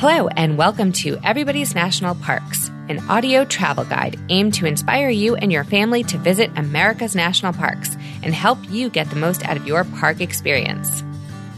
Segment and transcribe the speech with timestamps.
[0.00, 5.34] Hello, and welcome to Everybody's National Parks, an audio travel guide aimed to inspire you
[5.34, 9.56] and your family to visit America's national parks and help you get the most out
[9.56, 11.02] of your park experience.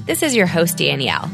[0.06, 1.30] This is your host, Danielle.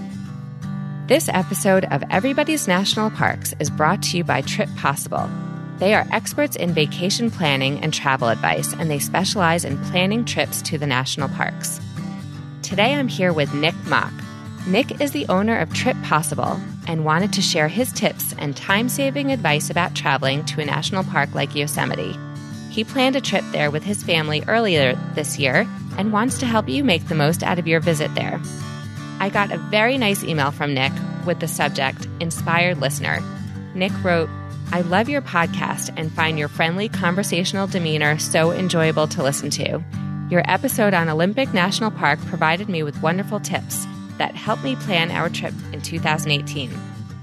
[1.07, 5.31] This episode of Everybody's National Parks is brought to you by Trip Possible.
[5.79, 10.61] They are experts in vacation planning and travel advice, and they specialize in planning trips
[10.63, 11.81] to the national parks.
[12.63, 14.13] Today I'm here with Nick Mock.
[14.67, 18.89] Nick is the owner of Trip Possible and wanted to share his tips and time
[18.89, 22.17] saving advice about traveling to a national park like Yosemite.
[22.71, 26.69] He planned a trip there with his family earlier this year and wants to help
[26.69, 28.41] you make the most out of your visit there.
[29.19, 30.93] I got a very nice email from Nick
[31.25, 33.23] with the subject Inspired Listener.
[33.75, 34.29] Nick wrote,
[34.73, 39.83] I love your podcast and find your friendly conversational demeanor so enjoyable to listen to.
[40.29, 43.87] Your episode on Olympic National Park provided me with wonderful tips
[44.19, 46.71] that helped me plan our trip in 2018.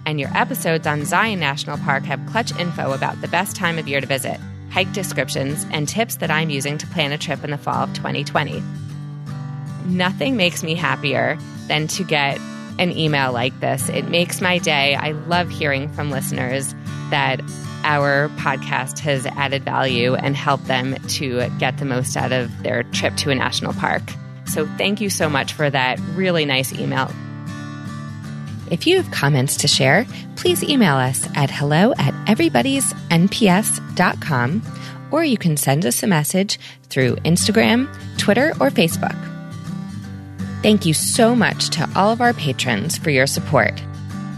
[0.06, 3.88] And your episodes on Zion National Park have clutch info about the best time of
[3.88, 7.52] year to visit, hike descriptions, and tips that I'm using to plan a trip in
[7.52, 8.62] the fall of 2020.
[9.86, 12.40] Nothing makes me happier than to get
[12.80, 13.90] an email like this.
[13.90, 14.96] It makes my day.
[14.96, 16.74] I love hearing from listeners
[17.10, 17.42] that
[17.84, 22.84] our podcast has added value and helped them to get the most out of their
[22.84, 24.02] trip to a national park.
[24.46, 27.12] So thank you so much for that really nice email.
[28.72, 34.62] If you have comments to share, please email us at hello at everybody'snps.com
[35.12, 36.58] or you can send us a message
[36.90, 39.16] through Instagram, Twitter, or Facebook.
[40.64, 43.84] Thank you so much to all of our patrons for your support.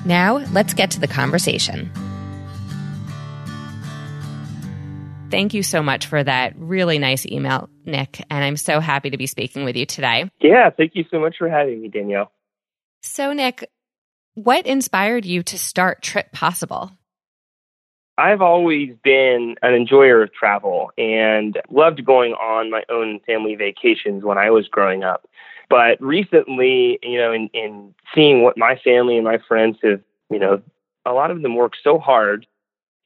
[0.05, 1.89] Now, let's get to the conversation.
[5.35, 8.23] Thank you so much for that really nice email, Nick.
[8.29, 10.31] And I'm so happy to be speaking with you today.
[10.39, 12.31] Yeah, thank you so much for having me, Danielle.
[13.01, 13.69] So, Nick,
[14.35, 16.89] what inspired you to start Trip Possible?
[18.17, 24.23] I've always been an enjoyer of travel and loved going on my own family vacations
[24.23, 25.27] when I was growing up.
[25.69, 30.39] But recently, you know, in, in seeing what my family and my friends have, you
[30.39, 30.61] know,
[31.05, 32.47] a lot of them work so hard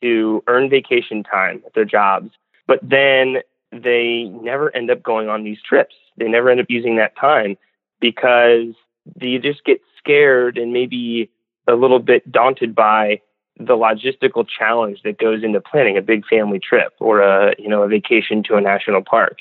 [0.02, 2.32] to earn vacation time at their jobs,
[2.68, 3.38] but then
[3.72, 5.96] they never end up going on these trips.
[6.18, 7.58] They never end up using that time
[8.00, 8.74] because
[9.16, 11.30] they just get scared and maybe
[11.68, 13.22] a little bit daunted by
[13.58, 17.84] the logistical challenge that goes into planning a big family trip or a you know
[17.84, 19.38] a vacation to a national park.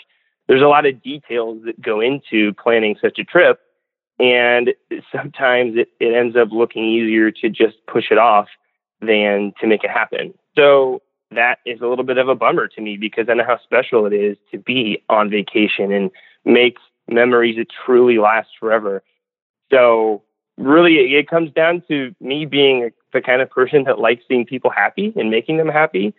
[0.49, 3.61] There's a lot of details that go into planning such a trip,
[4.19, 4.75] and
[5.13, 8.49] sometimes it, it ends up looking easier to just push it off
[9.01, 10.35] than to make it happen.
[10.59, 13.61] So that is a little bit of a bummer to me because I know how
[13.63, 16.11] special it is to be on vacation and
[16.45, 19.05] make memories that truly last forever.
[19.71, 20.25] So
[20.57, 24.71] really it comes down to me being the kind of person that likes seeing people
[24.71, 26.13] happy and making them happy.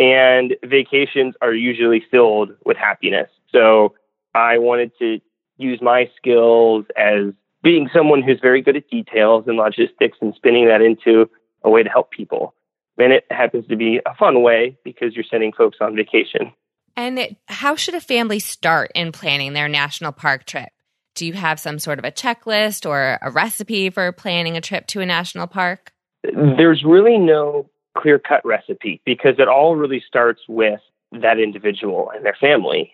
[0.00, 3.30] And vacations are usually filled with happiness.
[3.52, 3.94] So
[4.34, 5.20] I wanted to
[5.58, 7.32] use my skills as
[7.62, 11.30] being someone who's very good at details and logistics and spinning that into
[11.62, 12.55] a way to help people.
[12.98, 16.52] And it happens to be a fun way because you're sending folks on vacation.
[16.96, 20.70] And it, how should a family start in planning their national park trip?
[21.14, 24.86] Do you have some sort of a checklist or a recipe for planning a trip
[24.88, 25.92] to a national park?
[26.22, 30.80] There's really no clear cut recipe because it all really starts with
[31.12, 32.92] that individual and their family.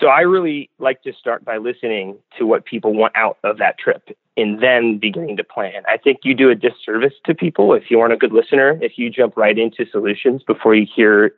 [0.00, 3.78] So I really like to start by listening to what people want out of that
[3.78, 5.82] trip and then beginning to plan.
[5.88, 8.98] I think you do a disservice to people if you aren't a good listener, if
[8.98, 11.34] you jump right into solutions before you hear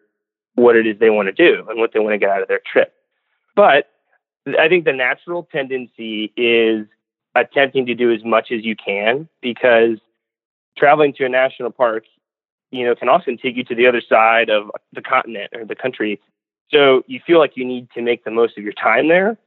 [0.55, 2.49] what it is they want to do and what they want to get out of
[2.49, 2.93] their trip.
[3.55, 3.89] But
[4.59, 6.87] I think the natural tendency is
[7.35, 9.99] attempting to do as much as you can because
[10.77, 12.05] traveling to a national park,
[12.71, 15.75] you know, can often take you to the other side of the continent or the
[15.75, 16.21] country.
[16.71, 19.39] So you feel like you need to make the most of your time there.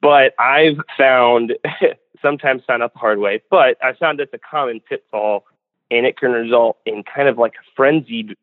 [0.00, 1.54] But I've found
[2.20, 5.44] sometimes found out the hard way, but I found that's a common pitfall
[5.90, 8.36] and it can result in kind of like a frenzied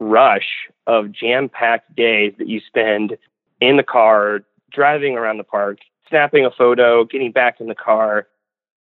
[0.00, 3.16] rush of jam packed days that you spend
[3.60, 4.40] in the car,
[4.72, 5.78] driving around the park,
[6.08, 8.26] snapping a photo, getting back in the car,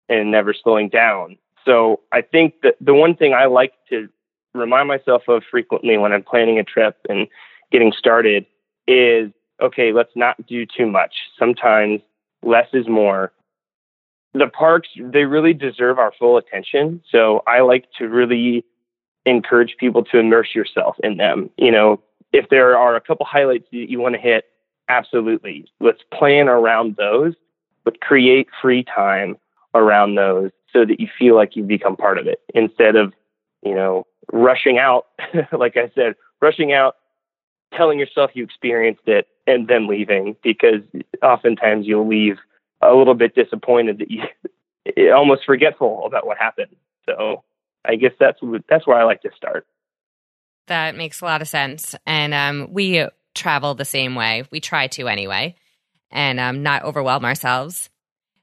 [0.08, 1.36] and never slowing down.
[1.64, 4.08] So I think that the one thing I like to
[4.54, 7.28] remind myself of frequently when I'm planning a trip and
[7.70, 8.46] getting started
[8.86, 9.30] is
[9.60, 11.14] okay, let's not do too much.
[11.38, 12.00] Sometimes
[12.42, 13.32] less is more
[14.34, 17.02] the parks they really deserve our full attention.
[17.10, 18.64] So i like to really
[19.26, 21.50] encourage people to immerse yourself in them.
[21.56, 22.00] You know
[22.32, 24.44] if there are a couple highlights that you want to hit
[24.88, 25.66] absolutely.
[25.80, 27.34] Let's plan around those
[27.84, 29.36] but create free time
[29.74, 32.40] around those so that you feel like you become part of it.
[32.54, 33.14] Instead of
[33.62, 35.06] you know, rushing out,
[35.52, 36.96] like I said, rushing out,
[37.74, 40.82] telling yourself you experienced it, and then leaving because
[41.22, 42.36] oftentimes you'll leave
[42.80, 46.76] a little bit disappointed that you almost forgetful about what happened.
[47.06, 47.44] So
[47.84, 48.38] I guess that's
[48.68, 49.66] that's where I like to start.
[50.66, 54.44] That makes a lot of sense, and um, we travel the same way.
[54.50, 55.56] We try to anyway,
[56.10, 57.88] and um, not overwhelm ourselves.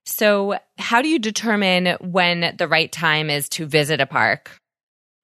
[0.05, 4.59] So, how do you determine when the right time is to visit a park?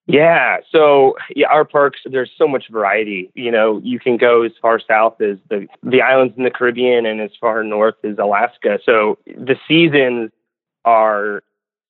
[0.07, 3.31] Yeah, so yeah, our parks there's so much variety.
[3.35, 7.05] You know, you can go as far south as the the islands in the Caribbean
[7.05, 8.79] and as far north as Alaska.
[8.85, 10.31] So the seasons
[10.85, 11.43] are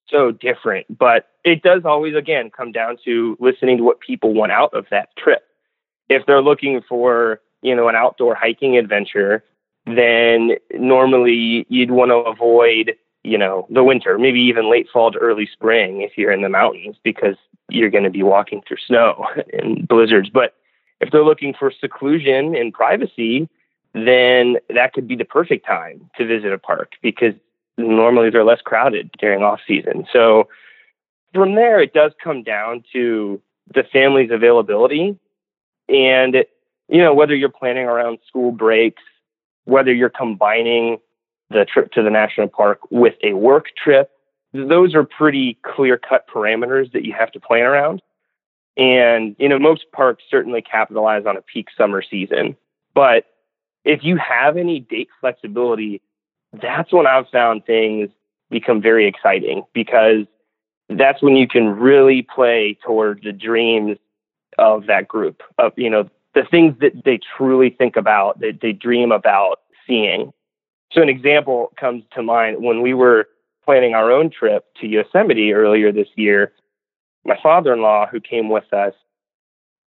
[0.08, 4.52] so different, but it does always again come down to listening to what people want
[4.52, 5.44] out of that trip.
[6.10, 9.44] If they're looking for, you know, an outdoor hiking adventure,
[9.86, 15.18] then normally you'd want to avoid, you know, the winter, maybe even late fall to
[15.20, 17.36] early spring if you're in the mountains because
[17.70, 20.30] you're going to be walking through snow and blizzards.
[20.30, 20.56] But
[21.00, 23.50] if they're looking for seclusion and privacy,
[23.94, 27.34] then that could be the perfect time to visit a park because
[27.78, 30.06] normally they're less crowded during off season.
[30.12, 30.48] So
[31.34, 33.42] from there, it does come down to
[33.74, 35.18] the family's availability
[35.88, 36.36] and,
[36.88, 39.02] you know, whether you're planning around school breaks
[39.66, 40.98] whether you're combining
[41.52, 44.12] the trip to the national park with a work trip,
[44.54, 48.02] those are pretty clear cut parameters that you have to plan around.
[48.78, 52.56] And, you know, most parks certainly capitalize on a peak summer season.
[52.94, 53.26] But
[53.84, 56.02] if you have any date flexibility,
[56.54, 58.10] that's when I've found things
[58.50, 60.26] become very exciting because
[60.90, 63.98] that's when you can really play toward the dreams
[64.58, 68.72] of that group of, you know, the things that they truly think about, that they
[68.72, 70.32] dream about seeing.
[70.94, 73.28] So, an example comes to mind when we were
[73.64, 76.52] planning our own trip to Yosemite earlier this year.
[77.24, 78.94] My father in law, who came with us,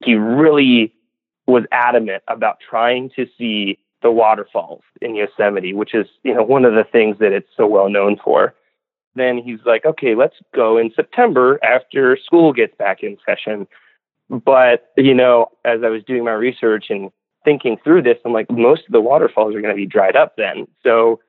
[0.04, 0.92] he really
[1.46, 6.64] was adamant about trying to see the waterfalls in Yosemite, which is, you know, one
[6.64, 8.54] of the things that it's so well known for.
[9.14, 13.66] Then he's like, okay, let's go in September after school gets back in session.
[14.28, 17.10] But, you know, as I was doing my research and
[17.44, 20.36] thinking through this, I'm like, most of the waterfalls are going to be dried up
[20.36, 20.66] then.
[20.82, 21.20] So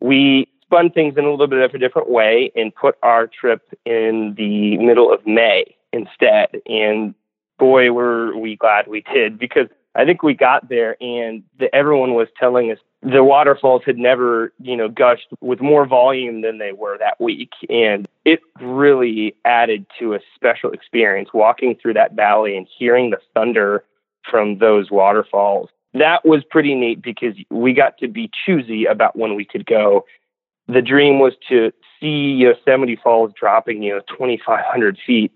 [0.00, 3.62] we spun things in a little bit of a different way and put our trip
[3.84, 6.48] in the middle of May instead.
[6.66, 7.14] And
[7.58, 12.14] boy, were we glad we did because I think we got there and the, everyone
[12.14, 16.72] was telling us the waterfalls had never, you know, gushed with more volume than they
[16.72, 17.50] were that week.
[17.68, 23.18] And it really added to a special experience walking through that valley and hearing the
[23.34, 23.84] thunder
[24.28, 25.70] from those waterfalls.
[25.94, 30.04] That was pretty neat because we got to be choosy about when we could go.
[30.68, 35.32] The dream was to see Yosemite Falls dropping, you know, 2,500 feet.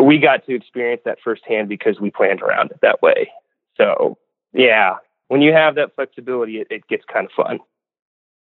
[0.00, 3.30] We got to experience that firsthand because we planned around it that way.
[3.76, 4.16] So,
[4.52, 4.96] yeah,
[5.28, 7.58] when you have that flexibility, it, it gets kind of fun.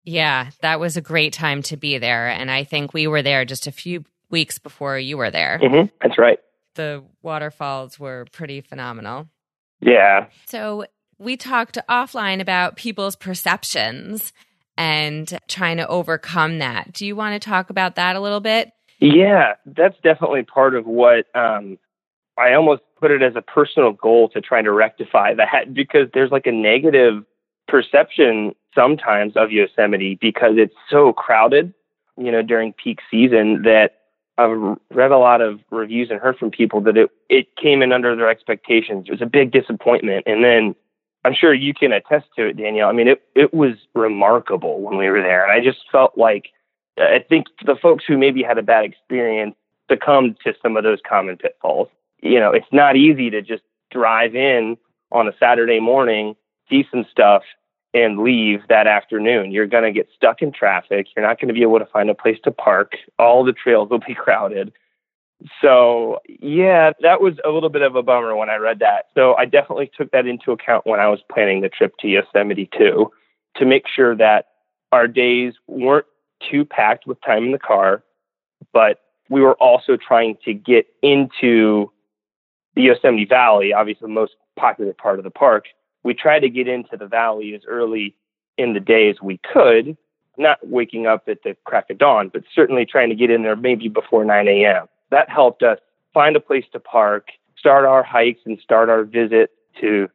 [0.04, 2.30] Yeah, that was a great time to be there.
[2.30, 5.60] And I think we were there just a few weeks before you were there.
[5.62, 6.40] Mm-hmm, that's right.
[6.76, 9.28] The waterfalls were pretty phenomenal.
[9.80, 10.28] Yeah.
[10.48, 10.86] So
[11.20, 14.34] we talked offline about people's perceptions
[14.78, 16.94] and trying to overcome that.
[16.94, 18.72] Do you want to talk about that a little bit?
[19.00, 21.78] Yeah, that's definitely part of what um,
[22.38, 26.32] I almost put it as a personal goal to try to rectify that because there's
[26.32, 27.24] like a negative
[27.68, 31.74] perception sometimes of Yosemite because it's so crowded,
[32.18, 33.97] you know, during peak season that
[34.38, 37.92] I've read a lot of reviews and heard from people that it, it came in
[37.92, 39.06] under their expectations.
[39.08, 40.26] It was a big disappointment.
[40.28, 40.76] And then
[41.26, 42.90] I'm sure you can attest to it, Danielle.
[42.90, 45.44] I mean, it, it was remarkable when we were there.
[45.44, 46.50] And I just felt like
[47.00, 49.56] I think the folks who maybe had a bad experience
[49.90, 51.90] succumbed to some of those common pitfalls
[52.22, 54.78] you know, it's not easy to just drive in
[55.12, 56.36] on a Saturday morning,
[56.70, 57.44] see some stuff,
[57.94, 59.52] and leave that afternoon.
[59.52, 61.08] You're going to get stuck in traffic.
[61.16, 62.94] You're not going to be able to find a place to park.
[63.18, 64.74] All the trails will be crowded.
[65.62, 69.06] So, yeah, that was a little bit of a bummer when I read that.
[69.14, 72.70] So, I definitely took that into account when I was planning the trip to Yosemite
[72.76, 73.12] too,
[73.58, 74.48] to make sure that
[74.92, 76.08] our days weren't
[76.50, 78.04] too packed with time in the car,
[78.74, 81.92] but we were also trying to get into
[82.76, 85.66] the Yosemite Valley, obviously the most popular part of the park,
[86.08, 88.16] we tried to get into the valley as early
[88.58, 89.98] in the day as we could,
[90.38, 93.58] not waking up at the crack of dawn, but certainly trying to get in there
[93.58, 94.86] maybe before 9 a.m.
[95.12, 95.80] That helped us
[96.14, 100.08] find a place to park, start our hikes, and start our visit to,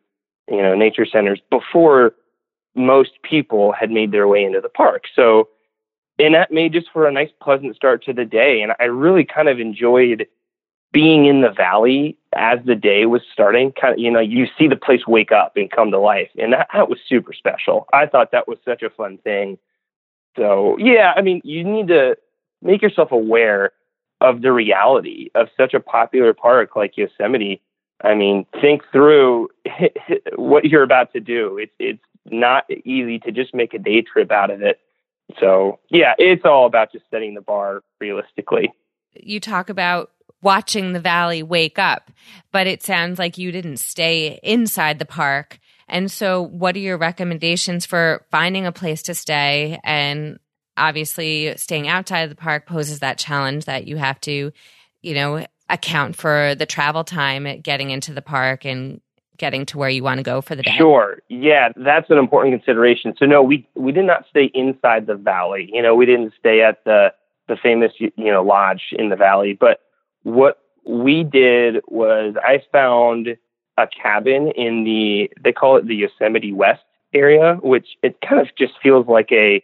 [0.49, 2.14] you know, nature centers before
[2.75, 5.04] most people had made their way into the park.
[5.14, 5.50] So,
[6.18, 8.62] and that made just for a nice, pleasant start to the day.
[8.62, 10.26] And I really kind of enjoyed
[10.92, 14.68] being in the valley as the day was starting, kind of, you know, you see
[14.68, 16.28] the place wake up and come to life.
[16.38, 17.87] And that, that was super special.
[17.92, 19.58] I thought that was such a fun thing.
[20.37, 22.16] So, yeah, I mean, you need to
[22.62, 23.72] make yourself aware
[24.20, 27.61] of the reality of such a popular park like Yosemite.
[28.04, 29.49] I mean, think through
[30.37, 31.58] what you're about to do.
[31.58, 34.78] It's it's not easy to just make a day trip out of it.
[35.40, 38.72] So, yeah, it's all about just setting the bar realistically.
[39.14, 40.11] You talk about
[40.42, 42.11] watching the valley wake up,
[42.50, 45.58] but it sounds like you didn't stay inside the park.
[45.88, 49.78] And so, what are your recommendations for finding a place to stay?
[49.84, 50.38] And
[50.76, 54.52] obviously, staying outside of the park poses that challenge that you have to,
[55.02, 59.00] you know, account for the travel time getting into the park and
[59.38, 60.76] getting to where you want to go for the day.
[60.76, 61.18] Sure.
[61.28, 63.14] Yeah, that's an important consideration.
[63.18, 65.68] So no, we we did not stay inside the valley.
[65.72, 67.12] You know, we didn't stay at the
[67.49, 69.80] the famous you know lodge in the valley, but
[70.22, 73.36] what we did was I found
[73.78, 76.82] a cabin in the they call it the Yosemite West
[77.14, 79.62] area, which it kind of just feels like a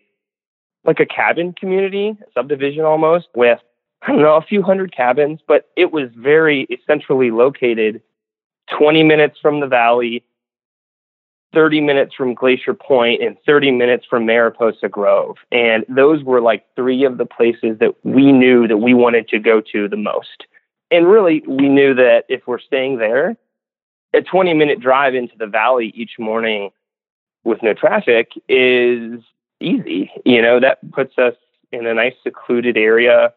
[0.84, 3.58] like a cabin community, subdivision almost, with
[4.02, 8.00] I don't know, a few hundred cabins, but it was very centrally located,
[8.76, 10.22] 20 minutes from the valley,
[11.52, 15.36] 30 minutes from Glacier Point, and 30 minutes from Mariposa Grove.
[15.50, 19.38] And those were like three of the places that we knew that we wanted to
[19.38, 20.44] go to the most
[20.90, 23.36] and really, we knew that if we're staying there,
[24.14, 26.70] a 20 minute drive into the valley each morning
[27.44, 29.20] with no traffic is
[29.60, 30.10] easy.
[30.24, 31.34] You know, that puts us
[31.72, 33.32] in a nice secluded area,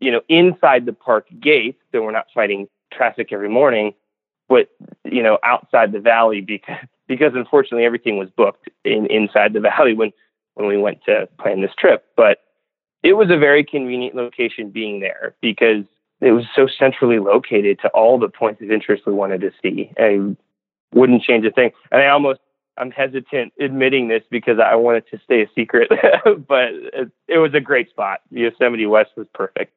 [0.00, 1.78] you know, inside the park gate.
[1.92, 3.94] so we're not fighting traffic every morning,
[4.48, 4.68] but
[5.04, 9.94] you know, outside the valley because because unfortunately everything was booked in inside the valley
[9.94, 10.12] when
[10.54, 12.04] when we went to plan this trip.
[12.16, 12.38] But
[13.02, 15.84] it was a very convenient location being there because
[16.20, 19.92] it was so centrally located to all the points of interest we wanted to see.
[19.98, 20.36] I
[20.94, 21.70] wouldn't change a thing.
[21.90, 22.40] And I almost,
[22.76, 25.88] I'm hesitant admitting this because I wanted to stay a secret,
[26.48, 28.20] but it, it was a great spot.
[28.30, 29.72] Yosemite West was perfect.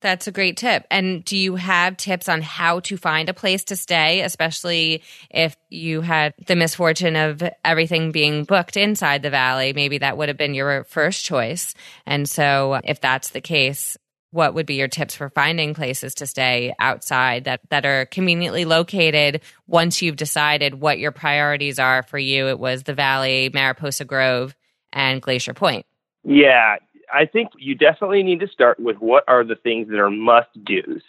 [0.00, 0.86] That's a great tip.
[0.92, 5.56] And do you have tips on how to find a place to stay, especially if
[5.70, 9.72] you had the misfortune of everything being booked inside the valley?
[9.72, 11.74] Maybe that would have been your first choice.
[12.06, 13.96] And so, if that's the case,
[14.30, 18.64] what would be your tips for finding places to stay outside that, that are conveniently
[18.64, 22.48] located once you've decided what your priorities are for you?
[22.48, 24.54] It was the Valley, Mariposa Grove,
[24.92, 25.86] and Glacier Point.
[26.24, 26.76] Yeah,
[27.12, 30.48] I think you definitely need to start with what are the things that are must
[30.64, 31.02] do's.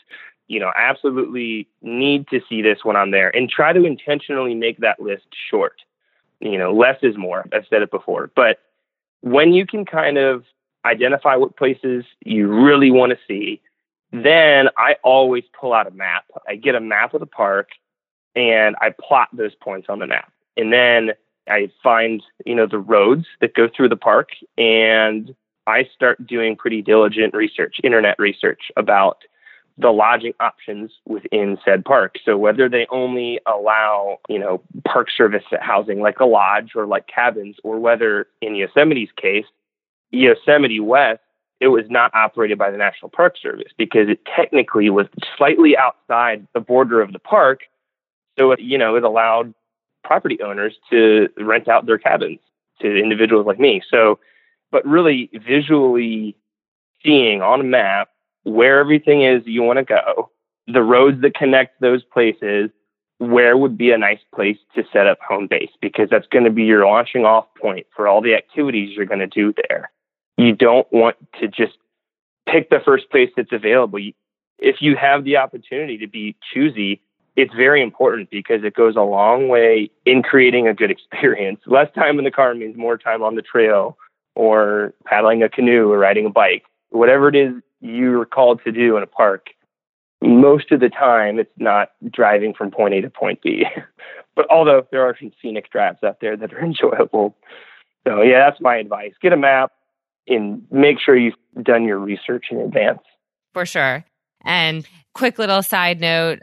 [0.47, 4.79] You know, absolutely need to see this when I'm there and try to intentionally make
[4.79, 5.75] that list short.
[6.39, 7.45] You know, less is more.
[7.53, 8.31] I've said it before.
[8.35, 8.59] But
[9.21, 10.43] when you can kind of
[10.89, 13.61] identify what places you really want to see.
[14.11, 16.25] Then I always pull out a map.
[16.47, 17.69] I get a map of the park
[18.35, 20.31] and I plot those points on the map.
[20.57, 21.11] And then
[21.47, 25.35] I find, you know, the roads that go through the park and
[25.67, 29.23] I start doing pretty diligent research, internet research about
[29.77, 32.15] the lodging options within said park.
[32.25, 37.07] So whether they only allow, you know, park service housing like a lodge or like
[37.07, 39.45] cabins, or whether in Yosemite's case,
[40.11, 41.21] Yosemite West,
[41.59, 46.47] it was not operated by the National Park Service because it technically was slightly outside
[46.53, 47.61] the border of the park.
[48.37, 49.53] So, it, you know, it allowed
[50.03, 52.39] property owners to rent out their cabins
[52.81, 53.81] to individuals like me.
[53.89, 54.19] So,
[54.71, 56.37] but really visually
[57.03, 58.09] seeing on a map
[58.43, 60.29] where everything is you want to go,
[60.67, 62.69] the roads that connect those places,
[63.17, 66.51] where would be a nice place to set up home base because that's going to
[66.51, 69.91] be your launching off point for all the activities you're going to do there
[70.39, 71.77] you don't want to just
[72.47, 73.99] pick the first place that's available.
[74.57, 77.01] If you have the opportunity to be choosy,
[77.35, 81.59] it's very important because it goes a long way in creating a good experience.
[81.65, 83.97] Less time in the car means more time on the trail
[84.35, 86.63] or paddling a canoe or riding a bike.
[86.91, 89.47] Whatever it is you're called to do in a park,
[90.21, 93.65] most of the time it's not driving from point A to point B.
[94.35, 97.35] but although there are some scenic drives out there that are enjoyable.
[98.07, 99.13] So yeah, that's my advice.
[99.21, 99.73] Get a map,
[100.29, 103.01] and make sure you've done your research in advance.
[103.53, 104.05] For sure.
[104.45, 106.39] And quick little side note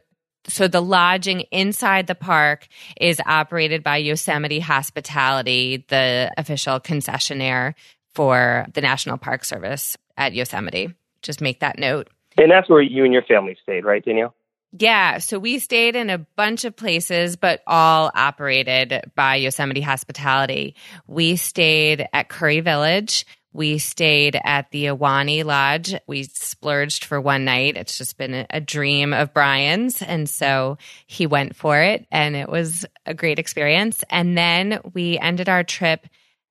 [0.49, 2.69] so the lodging inside the park
[3.01, 7.75] is operated by Yosemite Hospitality, the official concessionaire
[8.15, 10.95] for the National Park Service at Yosemite.
[11.23, 12.09] Just make that note.
[12.39, 14.35] And that's where you and your family stayed, right, Danielle?
[14.79, 20.75] Yeah, so we stayed in a bunch of places, but all operated by Yosemite Hospitality.
[21.07, 23.25] We stayed at Curry Village,
[23.57, 25.95] We stayed at the Ahwahnee Lodge.
[26.07, 27.79] We splurged for one night.
[27.79, 30.03] It's just been a, dream of Brian's.
[30.03, 34.05] And so he went for it, and it was a great experience.
[34.11, 36.07] And then we ended our trip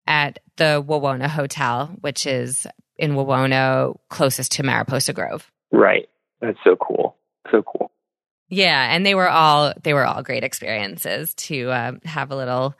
[0.08, 2.66] at the Wawona Hotel, which is
[2.98, 5.52] in Wawona, closest to Mariposa Grove.
[5.72, 6.10] Right.
[6.42, 7.18] That's so cool.
[7.52, 7.92] So cool.
[8.50, 12.74] Yeah, and they were all they were all great experiences to uh, have a little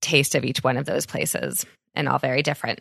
[0.00, 2.80] taste of each one of those places, and all very different.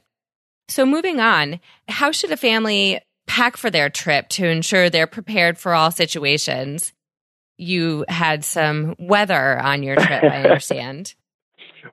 [0.67, 5.57] So, moving on, how should a family pack for their trip to ensure they're prepared
[5.57, 6.93] for all situations?
[7.57, 11.13] You had some weather on your trip, I understand.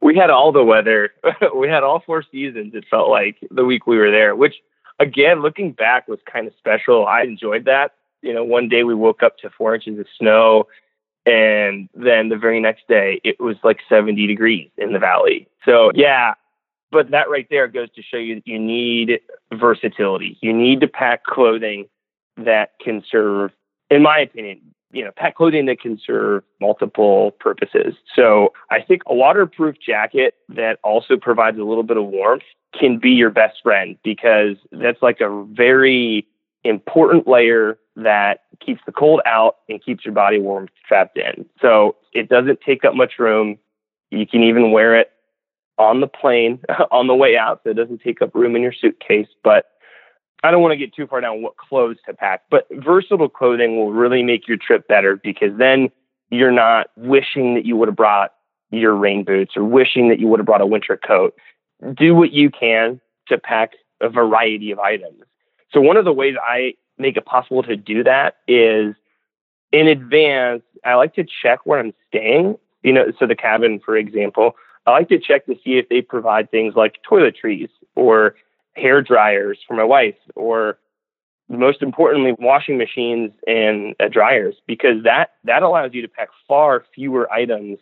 [0.00, 1.10] we had all the weather.
[1.56, 4.54] we had all four seasons, it felt like, the week we were there, which,
[4.98, 7.06] again, looking back was kind of special.
[7.06, 10.66] I enjoyed that you know, one day we woke up to four inches of snow,
[11.26, 15.48] and then the very next day it was like 70 degrees in the valley.
[15.64, 16.34] So, yeah,
[16.90, 19.20] but that right there goes to show you that you need
[19.54, 20.38] versatility.
[20.40, 21.88] You need to pack clothing
[22.36, 23.52] that can serve,
[23.90, 24.60] in my opinion,
[24.92, 27.94] you know, pack clothing that can serve multiple purposes.
[28.14, 32.42] So I think a waterproof jacket that also provides a little bit of warmth
[32.78, 36.26] can be your best friend because that's like a very
[36.64, 41.46] important layer that keeps the cold out and keeps your body warm trapped in.
[41.60, 43.58] So it doesn't take up much room.
[44.10, 45.12] You can even wear it
[45.80, 46.60] on the plane
[46.92, 49.28] on the way out, so it doesn't take up room in your suitcase.
[49.42, 49.66] But
[50.44, 53.76] I don't want to get too far down what clothes to pack, but versatile clothing
[53.76, 55.90] will really make your trip better because then
[56.30, 58.32] you're not wishing that you would have brought
[58.70, 61.34] your rain boots or wishing that you would have brought a winter coat.
[61.96, 65.22] Do what you can to pack a variety of items.
[65.72, 68.94] So one of the ways I make it possible to do that is
[69.72, 72.56] in advance, I like to check where I'm staying.
[72.82, 74.54] You know, so the cabin, for example,
[74.90, 78.34] I like to check to see if they provide things like toiletries or
[78.76, 80.78] hair dryers for my wife, or
[81.48, 86.84] most importantly, washing machines and uh, dryers, because that that allows you to pack far
[86.94, 87.78] fewer items,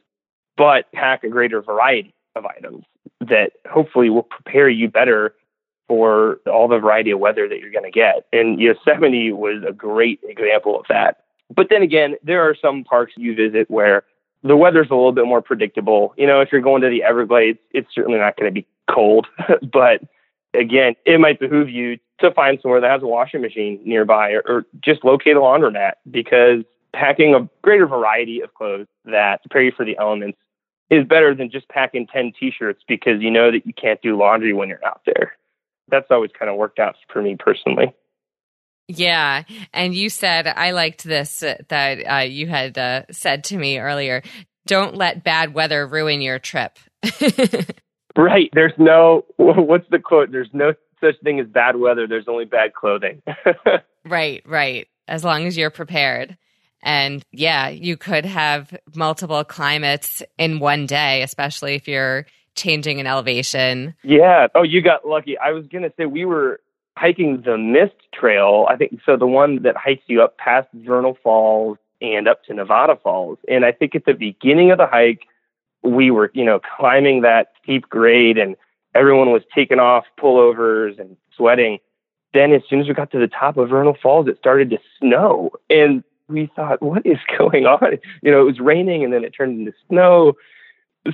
[0.57, 2.85] but pack a greater variety of items
[3.21, 5.35] that hopefully will prepare you better
[5.89, 8.27] for all the variety of weather that you're going to get.
[8.33, 11.25] And Yosemite was a great example of that.
[11.55, 14.05] But then again, there are some parks you visit where
[14.43, 16.15] the weather's a little bit more predictable.
[16.17, 19.27] You know, if you're going to the Everglades, it's certainly not going to be cold.
[19.73, 20.03] but
[20.55, 24.43] again, it might behoove you to find somewhere that has a washing machine nearby or,
[24.47, 29.73] or just locate a laundromat because packing a greater variety of clothes that prepare you
[29.77, 30.39] for the elements
[30.91, 34.53] is better than just packing 10 t-shirts because you know that you can't do laundry
[34.53, 35.35] when you're out there
[35.91, 37.93] that's always kind of worked out for me personally.
[38.89, 39.45] Yeah.
[39.75, 43.79] And you said, I liked this uh, that uh, you had uh, said to me
[43.79, 44.23] earlier
[44.67, 46.79] don't let bad weather ruin your trip.
[48.17, 48.51] right.
[48.53, 50.31] There's no, what's the quote?
[50.31, 52.07] There's no such thing as bad weather.
[52.07, 53.23] There's only bad clothing.
[54.05, 54.43] right.
[54.47, 54.87] Right.
[55.09, 56.37] As long as you're prepared.
[56.83, 63.07] And yeah, you could have multiple climates in one day, especially if you're changing in
[63.07, 63.95] elevation.
[64.05, 64.49] Yeah.
[64.55, 65.39] Oh, you got lucky.
[65.39, 66.61] I was going to say we were
[66.99, 68.67] hiking the Mist Trail.
[68.69, 69.17] I think so.
[69.17, 73.39] The one that hikes you up past Vernal Falls and up to Nevada Falls.
[73.49, 75.23] And I think at the beginning of the hike,
[75.83, 78.57] we were, you know, climbing that steep grade and
[78.95, 81.79] everyone was taking off pullovers and sweating.
[82.35, 84.79] Then as soon as we got to the top of Vernal Falls, it started to
[84.99, 85.53] snow.
[85.71, 87.99] And we thought, what is going on?
[88.23, 90.35] You know, it was raining and then it turned into snow.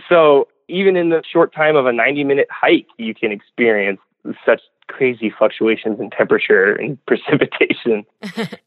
[0.08, 4.00] So even in the short time of a 90 minute hike, you can experience
[4.44, 8.04] such crazy fluctuations in temperature and precipitation.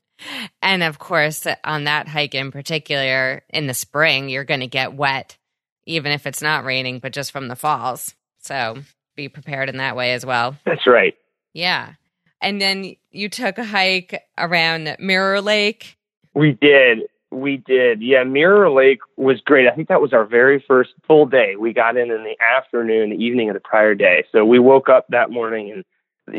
[0.62, 4.94] and of course, on that hike in particular, in the spring, you're going to get
[4.94, 5.38] wet,
[5.86, 8.14] even if it's not raining, but just from the falls.
[8.40, 8.78] So
[9.16, 10.56] be prepared in that way as well.
[10.66, 11.16] That's right.
[11.54, 11.94] Yeah.
[12.42, 15.98] And then you took a hike around Mirror Lake.
[16.36, 17.00] We did.
[17.32, 18.02] We did.
[18.02, 19.68] Yeah, Mirror Lake was great.
[19.68, 21.56] I think that was our very first full day.
[21.58, 24.24] We got in in the afternoon, the evening of the prior day.
[24.32, 25.84] So we woke up that morning and,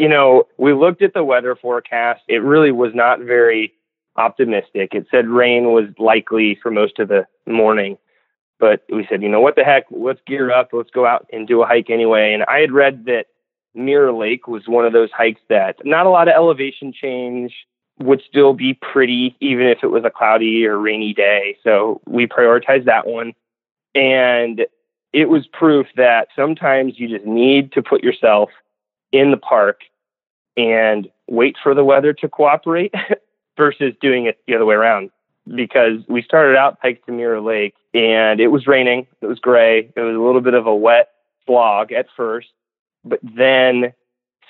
[0.01, 2.23] you know, we looked at the weather forecast.
[2.27, 3.75] It really was not very
[4.17, 4.95] optimistic.
[4.95, 7.99] It said rain was likely for most of the morning.
[8.59, 9.85] But we said, you know, what the heck?
[9.91, 10.71] Let's gear up.
[10.73, 12.33] Let's go out and do a hike anyway.
[12.33, 13.27] And I had read that
[13.75, 17.53] Mirror Lake was one of those hikes that not a lot of elevation change
[18.01, 21.57] would still be pretty even if it was a cloudy or rainy day.
[21.65, 23.35] So we prioritized that one.
[23.95, 24.67] And
[25.13, 28.51] it was proof that sometimes you just need to put yourself
[29.13, 29.81] in the park
[30.57, 32.95] and wait for the weather to cooperate
[33.57, 35.11] versus doing it the other way around.
[35.55, 39.91] Because we started out Pike to Mirror Lake and it was raining, it was gray,
[39.97, 41.09] it was a little bit of a wet
[41.47, 42.49] slog at first,
[43.05, 43.95] but then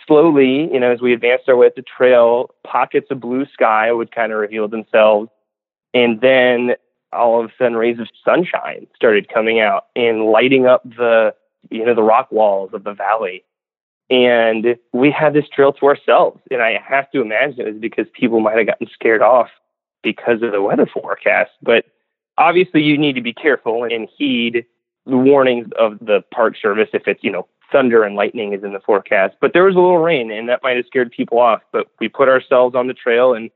[0.09, 3.93] slowly, you know, as we advanced our way up the trail, pockets of blue sky
[3.93, 5.31] would kind of reveal themselves.
[5.95, 6.73] And then
[7.13, 11.35] all of a sudden rays of sunshine started coming out and lighting up the,
[11.71, 13.45] you know, the rock walls of the valley.
[14.11, 16.41] And we had this trail to ourselves.
[16.51, 19.49] And I have to imagine it was because people might have gotten scared off
[20.03, 21.51] because of the weather forecast.
[21.63, 21.85] But
[22.39, 24.65] obviously you need to be careful and heed
[25.07, 28.73] the warnings of the park service if it's, you know, thunder and lightning is in
[28.73, 29.37] the forecast.
[29.41, 31.63] But there was a little rain and that might have scared people off.
[31.73, 33.51] But we put ourselves on the trail and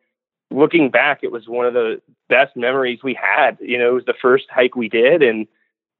[0.51, 3.59] looking back, it was one of the best memories we had.
[3.61, 5.47] You know, it was the first hike we did and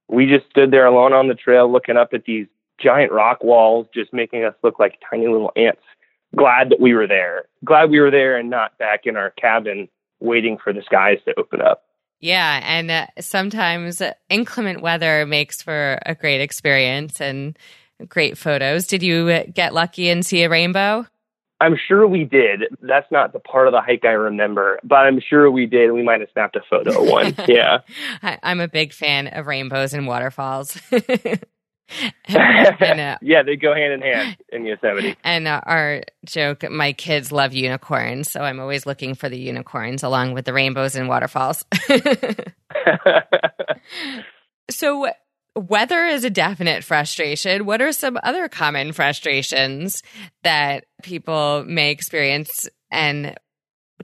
[0.07, 2.47] we just stood there alone on the trail looking up at these
[2.79, 5.81] giant rock walls, just making us look like tiny little ants.
[6.35, 7.45] Glad that we were there.
[7.63, 9.87] Glad we were there and not back in our cabin
[10.19, 11.83] waiting for the skies to open up.
[12.19, 17.57] Yeah, and uh, sometimes inclement weather makes for a great experience and
[18.07, 18.87] great photos.
[18.87, 21.05] Did you get lucky and see a rainbow?
[21.63, 22.63] I'm sure we did.
[22.81, 25.93] That's not the part of the hike I remember, but I'm sure we did.
[25.93, 27.33] We might have snapped a photo of one.
[27.47, 27.79] Yeah.
[28.21, 30.77] I, am a big fan of rainbows and waterfalls.
[30.91, 31.39] and,
[32.99, 35.15] uh, yeah, they go hand in hand in Yosemite.
[35.23, 40.03] And uh, our joke, my kids love unicorns, so I'm always looking for the unicorns
[40.03, 41.63] along with the rainbows and waterfalls.
[44.69, 45.07] so,
[45.55, 47.65] weather is a definite frustration.
[47.65, 50.03] What are some other common frustrations
[50.43, 53.35] that people may experience, and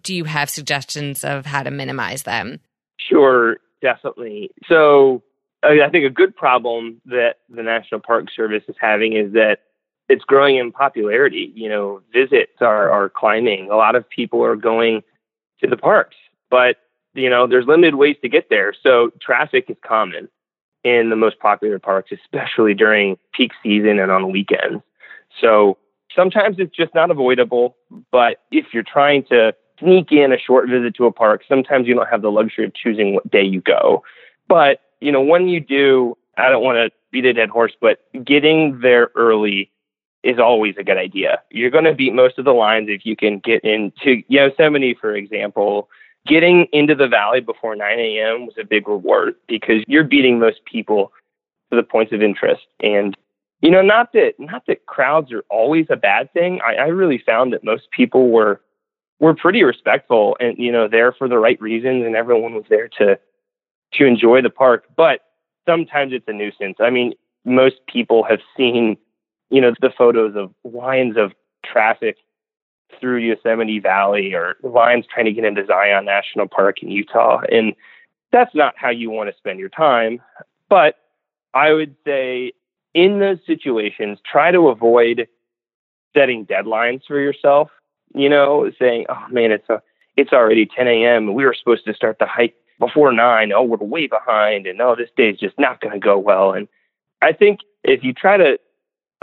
[0.03, 2.59] do you have suggestions of how to minimize them?
[2.99, 4.51] Sure, definitely.
[4.67, 5.23] So,
[5.61, 9.59] I think a good problem that the National Park Service is having is that
[10.07, 11.51] it's growing in popularity.
[11.53, 13.69] You know, visits are, are climbing.
[13.69, 15.03] A lot of people are going
[15.61, 16.15] to the parks,
[16.49, 16.77] but,
[17.13, 18.73] you know, there's limited ways to get there.
[18.81, 20.29] So traffic is common
[20.83, 24.83] in the most popular parks, especially during peak season and on weekends.
[25.39, 25.77] So
[26.15, 27.75] sometimes it's just not avoidable,
[28.11, 31.95] but if you're trying to sneak in a short visit to a park, sometimes you
[31.95, 34.03] don't have the luxury of choosing what day you go.
[34.47, 37.99] But you know, when you do, I don't want to beat a dead horse, but
[38.23, 39.71] getting there early
[40.23, 41.41] is always a good idea.
[41.49, 45.15] You're going to beat most of the lines if you can get into Yosemite, for
[45.15, 45.89] example.
[46.27, 48.45] Getting into the valley before 9 a.m.
[48.45, 51.11] was a big reward because you're beating most people
[51.69, 52.63] to the points of interest.
[52.81, 53.15] And
[53.61, 56.59] you know, not that not that crowds are always a bad thing.
[56.65, 58.61] I, I really found that most people were
[59.19, 62.87] were pretty respectful and you know there for the right reasons, and everyone was there
[62.99, 63.19] to
[63.93, 65.21] to enjoy the park, but
[65.67, 66.77] sometimes it's a nuisance.
[66.79, 67.13] I mean,
[67.45, 68.97] most people have seen,
[69.49, 71.33] you know, the photos of lines of
[71.65, 72.17] traffic
[72.99, 77.41] through Yosemite Valley or lines trying to get into Zion National Park in Utah.
[77.51, 77.73] And
[78.31, 80.21] that's not how you want to spend your time.
[80.69, 80.95] But
[81.53, 82.53] I would say
[82.93, 85.27] in those situations, try to avoid
[86.15, 87.69] setting deadlines for yourself.
[88.15, 89.83] You know, saying, "Oh man, it's a,
[90.17, 91.33] it's already 10 a.m.
[91.35, 94.95] We were supposed to start the hike before nine, oh, we're way behind, and oh,
[94.95, 96.53] this day is just not going to go well.
[96.53, 96.67] And
[97.21, 98.57] I think if you try to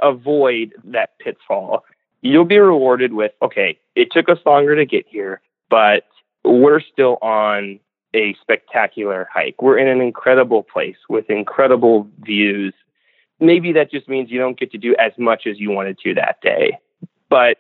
[0.03, 1.85] avoid that pitfall,
[2.23, 6.05] you'll be rewarded with, okay, it took us longer to get here, but
[6.45, 7.81] we're still on
[8.15, 9.61] a spectacular hike.
[9.61, 12.75] We're in an incredible place with incredible views.
[13.41, 16.15] Maybe that just means you don't get to do as much as you wanted to
[16.15, 16.79] that day,
[17.29, 17.59] but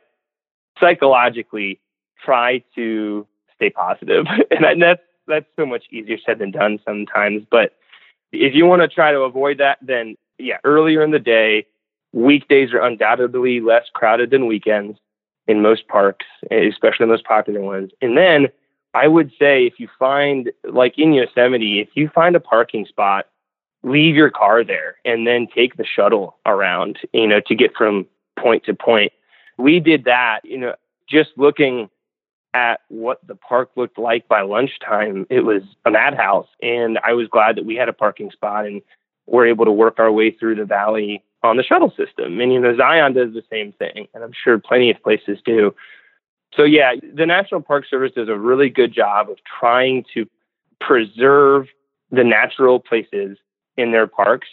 [0.80, 1.80] psychologically,
[2.24, 4.26] try to stay positive.
[4.50, 7.42] and that's that's so much easier said than done sometimes.
[7.50, 7.72] But
[8.32, 11.66] if you want to try to avoid that, then yeah, earlier in the day,
[12.16, 14.98] weekdays are undoubtedly less crowded than weekends
[15.46, 17.92] in most parks, especially the most popular ones.
[18.00, 18.48] And then
[18.94, 23.26] I would say if you find, like in Yosemite, if you find a parking spot,
[23.82, 28.06] leave your car there and then take the shuttle around, you know, to get from
[28.38, 29.12] point to point.
[29.58, 30.74] We did that, you know,
[31.06, 31.90] just looking
[32.54, 36.48] at what the park looked like by lunchtime, it was a madhouse.
[36.62, 38.80] And I was glad that we had a parking spot and
[39.26, 42.40] were able to work our way through the valley on the shuttle system.
[42.40, 45.74] And, you know, Zion does the same thing, and I'm sure plenty of places do.
[46.54, 50.26] So, yeah, the National Park Service does a really good job of trying to
[50.80, 51.66] preserve
[52.10, 53.38] the natural places
[53.76, 54.48] in their parks.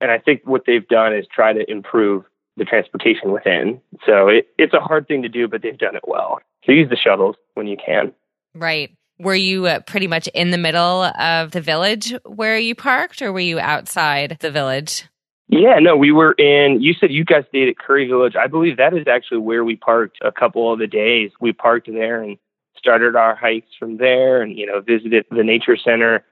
[0.00, 2.24] And I think what they've done is try to improve
[2.56, 3.80] the transportation within.
[4.04, 6.40] So it, it's a hard thing to do, but they've done it well.
[6.64, 8.12] So use the shuttles when you can.
[8.54, 8.90] Right.
[9.18, 13.32] Were you uh, pretty much in the middle of the village where you parked, or
[13.32, 15.04] were you outside the village?
[15.48, 16.80] Yeah, no, we were in.
[16.80, 18.34] You said you guys stayed at Curry Village.
[18.34, 21.30] I believe that is actually where we parked a couple of the days.
[21.40, 22.36] We parked there and
[22.76, 26.24] started our hikes from there, and you know visited the nature center.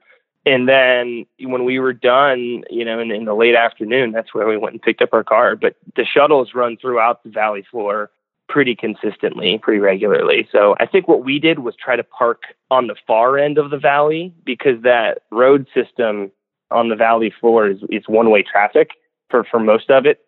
[0.45, 4.47] And then when we were done, you know, in, in the late afternoon, that's where
[4.47, 5.55] we went and picked up our car.
[5.55, 8.11] But the shuttles run throughout the valley floor
[8.47, 10.47] pretty consistently, pretty regularly.
[10.51, 13.71] So I think what we did was try to park on the far end of
[13.71, 16.31] the valley because that road system
[16.69, 18.91] on the valley floor is, is one way traffic
[19.29, 20.19] for, for most of it.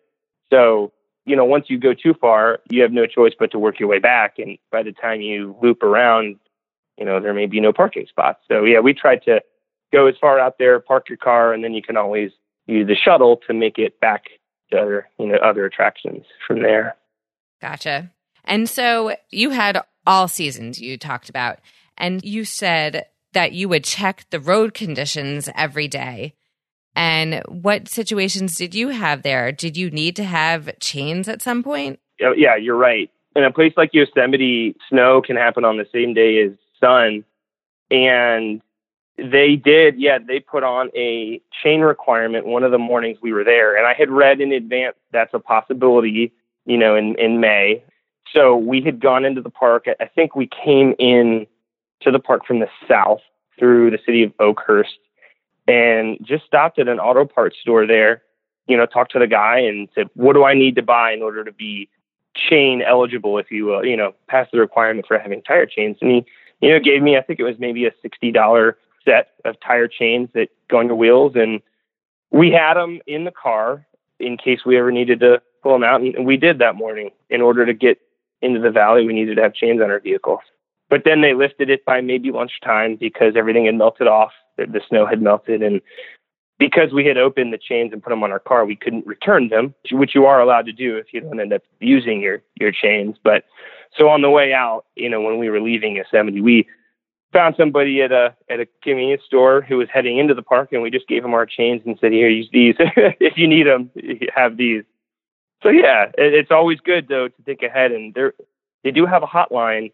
[0.50, 0.92] So,
[1.24, 3.88] you know, once you go too far, you have no choice but to work your
[3.88, 4.38] way back.
[4.38, 6.36] And by the time you loop around,
[6.96, 8.40] you know, there may be no parking spots.
[8.48, 9.40] So yeah, we tried to
[9.92, 12.30] go as far out there, park your car, and then you can always
[12.66, 14.24] use the shuttle to make it back
[14.70, 16.96] to other, you know, other attractions from there.
[17.60, 18.10] Gotcha.
[18.44, 21.58] And so you had all seasons you talked about,
[21.96, 26.34] and you said that you would check the road conditions every day.
[26.94, 29.52] And what situations did you have there?
[29.52, 32.00] Did you need to have chains at some point?
[32.18, 33.10] Yeah, you're right.
[33.36, 37.24] In a place like Yosemite, snow can happen on the same day as sun.
[37.90, 38.60] And
[39.16, 43.44] they did, yeah, they put on a chain requirement one of the mornings we were
[43.44, 43.76] there.
[43.76, 46.32] And I had read in advance that's a possibility,
[46.66, 47.82] you know, in, in May.
[48.32, 49.86] So we had gone into the park.
[50.00, 51.46] I think we came in
[52.02, 53.20] to the park from the south
[53.58, 54.98] through the city of Oakhurst
[55.68, 58.22] and just stopped at an auto parts store there,
[58.66, 61.22] you know, talked to the guy and said, what do I need to buy in
[61.22, 61.88] order to be
[62.34, 65.96] chain eligible, if you will, you know, pass the requirement for having tire chains.
[66.00, 66.26] And he,
[66.60, 70.28] you know, gave me, I think it was maybe a $60 set of tire chains
[70.34, 71.32] that go on your wheels.
[71.34, 71.60] And
[72.30, 73.86] we had them in the car
[74.18, 76.00] in case we ever needed to pull them out.
[76.00, 77.98] And we did that morning in order to get
[78.40, 79.06] into the valley.
[79.06, 80.40] We needed to have chains on our vehicles.
[80.90, 84.32] But then they lifted it by maybe lunchtime because everything had melted off.
[84.56, 85.62] The, the snow had melted.
[85.62, 85.80] And
[86.58, 89.48] because we had opened the chains and put them on our car, we couldn't return
[89.48, 92.72] them, which you are allowed to do if you don't end up using your, your
[92.72, 93.16] chains.
[93.22, 93.44] But
[93.96, 96.66] so on the way out, you know, when we were leaving Yosemite, we
[97.32, 100.82] found somebody at a at a convenience store who was heading into the park, and
[100.82, 102.74] we just gave him our chains and said, "Here, use these.
[102.78, 103.90] if you need them,
[104.34, 104.84] have these."
[105.62, 108.30] So yeah, it, it's always good though to think ahead, and they
[108.84, 109.92] they do have a hotline.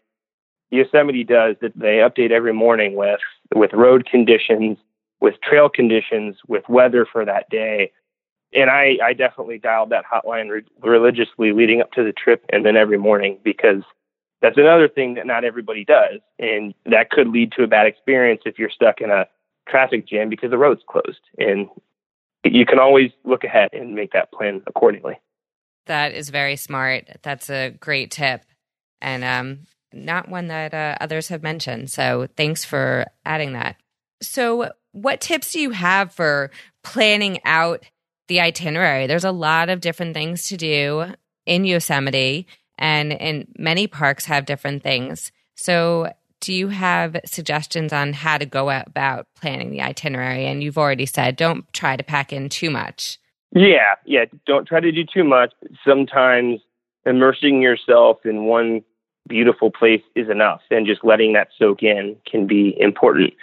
[0.71, 3.19] Yosemite does that they update every morning with
[3.53, 4.77] with road conditions,
[5.21, 7.91] with trail conditions, with weather for that day.
[8.53, 12.65] And I, I definitely dialed that hotline re- religiously leading up to the trip and
[12.65, 13.83] then every morning because
[14.41, 16.19] that's another thing that not everybody does.
[16.39, 19.25] And that could lead to a bad experience if you're stuck in a
[19.67, 21.21] traffic jam because the road's closed.
[21.37, 21.67] And
[22.43, 25.19] you can always look ahead and make that plan accordingly.
[25.87, 27.09] That is very smart.
[27.23, 28.43] That's a great tip.
[29.01, 29.59] And um,
[29.95, 31.91] not one that uh, others have mentioned.
[31.91, 33.77] So thanks for adding that.
[34.21, 36.51] So, what tips do you have for
[36.83, 37.83] planning out
[38.27, 39.07] the itinerary?
[39.07, 41.05] There's a lot of different things to do
[41.45, 45.31] in Yosemite and in many parks have different things.
[45.55, 50.45] So do you have suggestions on how to go about planning the itinerary?
[50.45, 53.17] And you've already said don't try to pack in too much.
[53.51, 54.25] Yeah, yeah.
[54.45, 55.53] Don't try to do too much.
[55.87, 56.59] Sometimes
[57.05, 58.83] immersing yourself in one
[59.27, 63.33] beautiful place is enough, and just letting that soak in can be important.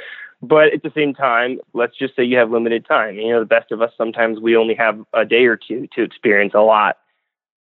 [0.41, 3.17] But at the same time, let's just say you have limited time.
[3.17, 6.03] You know, the best of us, sometimes we only have a day or two to
[6.03, 6.97] experience a lot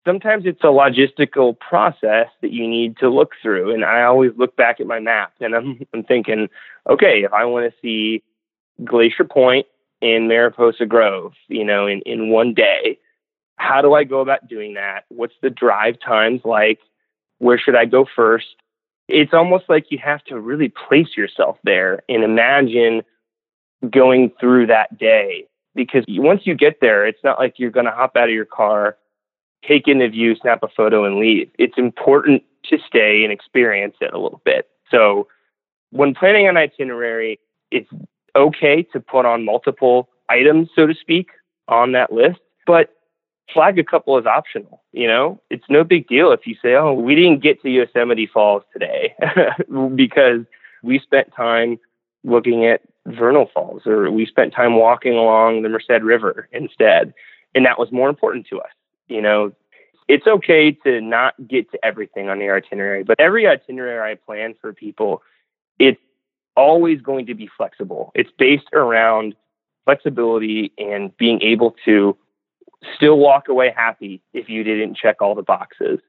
[0.05, 3.73] sometimes it's a logistical process that you need to look through.
[3.73, 6.49] And I always look back at my map and I'm, I'm thinking,
[6.89, 8.23] okay, if I want to see
[8.85, 9.67] Glacier Point
[10.01, 12.99] in Mariposa Grove, you know, in, in one day,
[13.57, 15.05] how do I go about doing that?
[15.09, 16.81] What's the drive times like?
[17.43, 18.47] Where should I go first?
[19.09, 23.03] It's almost like you have to really place yourself there and imagine
[23.91, 25.49] going through that day.
[25.75, 28.45] Because once you get there, it's not like you're going to hop out of your
[28.45, 28.97] car
[29.67, 31.51] take in the view, snap a photo, and leave.
[31.59, 34.69] It's important to stay and experience it a little bit.
[34.89, 35.27] So
[35.91, 37.89] when planning an itinerary, it's
[38.37, 41.31] okay to put on multiple items, so to speak,
[41.69, 42.91] on that list, but
[43.53, 44.83] flag a couple as optional.
[44.93, 48.27] You know, it's no big deal if you say, oh, we didn't get to Yosemite
[48.27, 49.15] Falls today
[49.95, 50.41] because
[50.83, 51.79] we spent time
[52.25, 57.15] looking at Vernal Falls or we spent time walking along the Merced River instead.
[57.55, 58.71] And that was more important to us.
[59.09, 59.53] You know,
[60.09, 64.55] it's okay to not get to everything on the itinerary, but every itinerary I plan
[64.61, 65.23] for people,
[65.79, 66.01] it's
[66.57, 68.13] always going to be flexible.
[68.15, 69.35] It's based around
[69.85, 72.17] flexibility and being able to
[72.97, 76.01] still walk away happy if you didn't check all the boxes.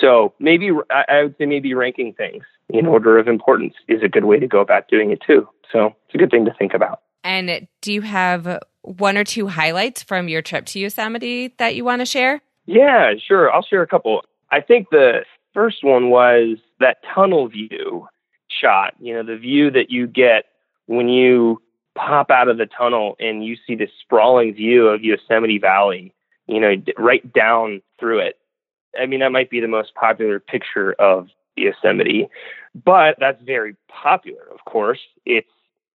[0.00, 4.24] So maybe I would say maybe ranking things in order of importance is a good
[4.24, 5.46] way to go about doing it too.
[5.70, 7.02] So it's a good thing to think about.
[7.24, 11.84] And do you have one or two highlights from your trip to Yosemite that you
[11.84, 12.40] want to share?
[12.66, 13.52] Yeah, sure.
[13.52, 14.22] I'll share a couple.
[14.50, 18.08] I think the first one was that tunnel view
[18.48, 20.44] shot, you know, the view that you get
[20.86, 21.60] when you
[21.94, 26.14] pop out of the tunnel and you see this sprawling view of Yosemite Valley,
[26.46, 28.38] you know, right down through it.
[29.00, 32.28] I mean, that might be the most popular picture of Yosemite,
[32.84, 35.00] but that's very popular, of course.
[35.24, 35.48] It's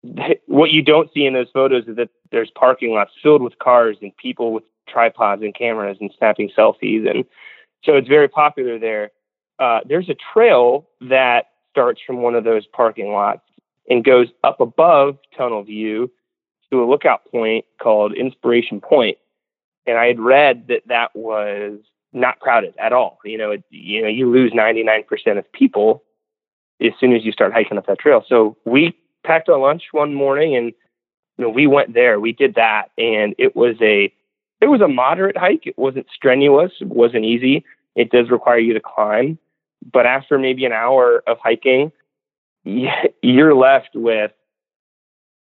[0.47, 3.97] what you don't see in those photos is that there's parking lots filled with cars
[4.01, 7.09] and people with tripods and cameras and snapping selfies.
[7.09, 7.25] And
[7.83, 9.11] so it's very popular there.
[9.59, 13.41] Uh, there's a trail that starts from one of those parking lots
[13.89, 16.11] and goes up above Tunnel View
[16.71, 19.17] to a lookout point called Inspiration Point.
[19.85, 21.79] And I had read that that was
[22.11, 23.19] not crowded at all.
[23.23, 26.03] You know, it, you know, you lose 99% of people
[26.81, 28.23] as soon as you start hiking up that trail.
[28.27, 28.95] So we
[29.25, 30.73] packed our lunch one morning and
[31.37, 32.19] you know, we went there.
[32.19, 34.11] We did that, and it was a
[34.59, 35.67] it was a moderate hike.
[35.67, 36.71] It wasn't strenuous.
[36.81, 37.63] It wasn't easy.
[37.95, 39.37] It does require you to climb,
[39.91, 41.91] but after maybe an hour of hiking,
[43.21, 44.31] you're left with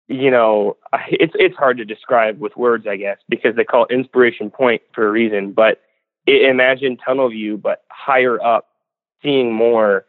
[0.08, 0.76] you know
[1.08, 4.82] it's it's hard to describe with words i guess because they call it inspiration point
[4.94, 5.80] for a reason but
[6.26, 8.68] it, imagine tunnel view but higher up
[9.22, 10.04] seeing more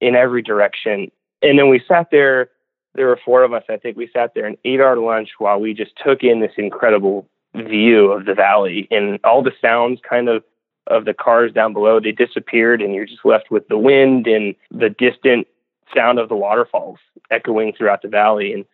[0.00, 1.10] in every direction.
[1.42, 2.50] And then we sat there
[2.94, 5.60] there were four of us i think we sat there and ate our lunch while
[5.60, 8.88] we just took in this incredible view of the valley.
[8.90, 10.42] And all the sounds kind of
[10.86, 14.54] of the cars down below they disappeared and you're just left with the wind and
[14.70, 15.46] the distant
[15.94, 16.98] sound of the waterfalls
[17.30, 18.52] echoing throughout the valley.
[18.52, 18.64] And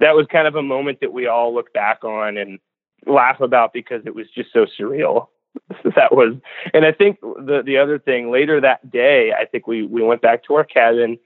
[0.00, 2.58] that was kind of a moment that we all look back on and
[3.06, 5.28] laugh about because it was just so surreal.
[5.96, 6.36] that was,
[6.72, 10.22] and I think the the other thing later that day, I think we we went
[10.22, 11.18] back to our cabin,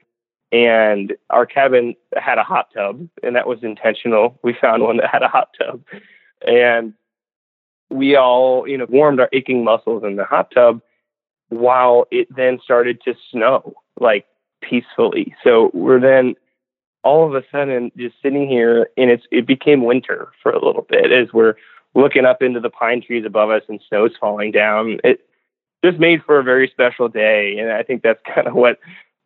[0.51, 4.39] and our cabin had a hot tub, and that was intentional.
[4.43, 5.81] We found one that had a hot tub,
[6.47, 6.93] and
[7.89, 10.81] we all you know warmed our aching muscles in the hot tub
[11.49, 14.25] while it then started to snow like
[14.67, 15.35] peacefully.
[15.43, 16.35] So we're then
[17.03, 20.85] all of a sudden just sitting here and it's it became winter for a little
[20.89, 21.55] bit as we're
[21.95, 24.99] looking up into the pine trees above us and snow's falling down.
[25.03, 25.19] It
[25.83, 28.79] just made for a very special day and I think that's kind of what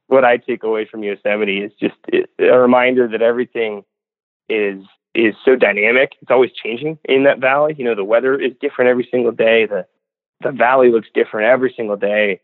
[0.08, 1.96] what I take away from Yosemite is just
[2.40, 3.84] a reminder that everything
[4.50, 6.14] is is so dynamic.
[6.22, 7.76] It's always changing in that valley.
[7.78, 9.66] You know, the weather is different every single day.
[9.66, 9.86] The
[10.42, 12.42] the valley looks different every single day.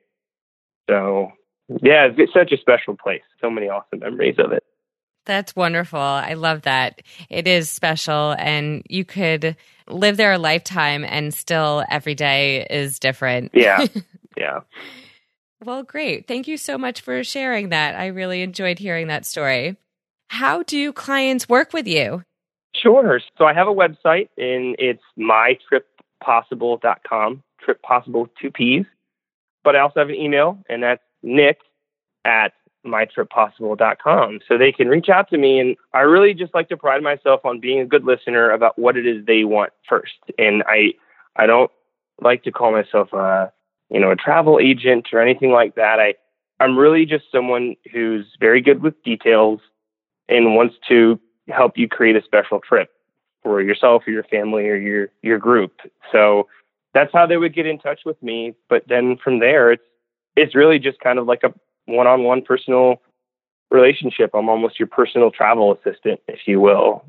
[0.90, 1.32] So
[1.70, 3.24] yeah, it's such a special place.
[3.42, 4.64] So many awesome memories of it.
[5.26, 6.00] That's wonderful.
[6.00, 7.02] I love that.
[7.30, 9.56] It is special, and you could
[9.88, 13.52] live there a lifetime, and still every day is different.
[13.54, 13.86] Yeah.
[14.36, 14.62] Yeah.
[15.64, 16.28] well, great.
[16.28, 17.94] Thank you so much for sharing that.
[17.94, 19.78] I really enjoyed hearing that story.
[20.28, 22.24] How do clients work with you?
[22.76, 23.22] Sure.
[23.38, 28.88] So I have a website, and it's mytrippossible.com, trip possible two P's.
[29.64, 31.60] But I also have an email, and that's nick
[32.26, 32.54] at
[32.86, 34.40] mytrippossible.com.
[34.48, 35.60] So they can reach out to me.
[35.60, 38.98] And I really just like to pride myself on being a good listener about what
[38.98, 40.14] it is they want first.
[40.38, 40.94] And I,
[41.36, 41.72] I don't
[42.22, 43.52] like to call myself a,
[43.90, 46.00] you know, a travel agent or anything like that.
[46.00, 46.16] I,
[46.60, 49.60] I'm really just someone who's very good with details
[50.30, 52.90] and wants to help you create a special trip
[53.42, 55.74] for yourself or your family or your, your group.
[56.12, 56.48] So
[56.94, 58.54] that's how they would get in touch with me.
[58.70, 59.84] But then from there, it's,
[60.36, 61.54] it's really just kind of like a
[61.86, 63.02] one-on-one personal
[63.72, 64.32] relationship.
[64.34, 67.06] I'm almost your personal travel assistant, if you will.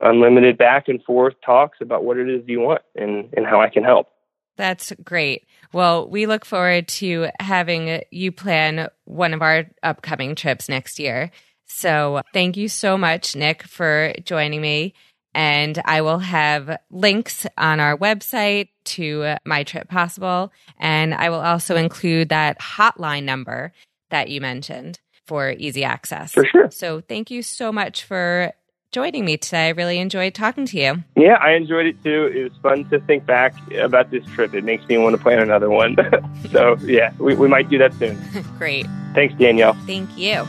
[0.00, 3.70] Unlimited back and forth talks about what it is you want and, and how I
[3.70, 4.08] can help.
[4.56, 5.46] That's great.
[5.72, 11.30] Well, we look forward to having you plan one of our upcoming trips next year.
[11.66, 14.94] So thank you so much, Nick, for joining me.
[15.34, 20.52] And I will have links on our website to My Trip Possible.
[20.78, 23.72] And I will also include that hotline number
[24.10, 26.32] that you mentioned for easy access.
[26.32, 26.70] For sure.
[26.70, 28.52] So thank you so much for
[28.92, 29.66] joining me today.
[29.66, 31.02] I really enjoyed talking to you.
[31.16, 32.30] Yeah, I enjoyed it too.
[32.32, 34.54] It was fun to think back about this trip.
[34.54, 35.96] It makes me want to plan another one.
[36.52, 38.16] so, yeah, we, we might do that soon.
[38.58, 38.86] Great.
[39.14, 39.74] Thanks, Danielle.
[39.86, 40.46] Thank you.